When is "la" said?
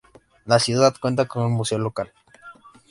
0.45-0.57